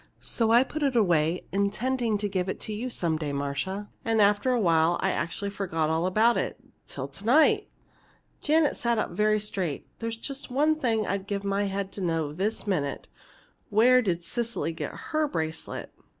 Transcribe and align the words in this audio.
So 0.19 0.49
I 0.49 0.63
put 0.63 0.81
it 0.81 0.95
away 0.95 1.45
intending 1.51 2.17
to 2.17 2.27
give 2.27 2.49
it 2.49 2.59
to 2.61 2.73
you 2.73 2.89
some 2.89 3.17
day, 3.17 3.31
Marcia. 3.31 3.87
And 4.03 4.19
after 4.19 4.49
a 4.49 4.59
while 4.59 4.97
I 4.99 5.11
actually 5.11 5.51
forgot 5.51 5.91
all 5.91 6.07
about 6.07 6.37
it 6.37 6.57
till 6.87 7.07
to 7.09 7.23
night!" 7.23 7.69
Janet 8.41 8.75
sat 8.75 8.97
up 8.97 9.11
very 9.11 9.39
straight. 9.39 9.85
"There's 9.99 10.17
just 10.17 10.49
one 10.49 10.73
thing 10.79 11.05
I'd 11.05 11.27
give 11.27 11.43
my 11.43 11.65
head 11.65 11.91
to 11.91 12.01
know 12.01 12.33
this 12.33 12.65
minute! 12.65 13.09
Where 13.69 14.01
did 14.01 14.23
Cecily 14.23 14.71
get 14.71 14.91
her 15.11 15.27
bracelet?" 15.27 15.93